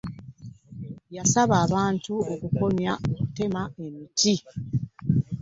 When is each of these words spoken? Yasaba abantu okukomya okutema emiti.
Yasaba 1.15 1.55
abantu 1.65 2.13
okukomya 2.33 2.91
okutema 3.19 3.61
emiti. 3.85 4.33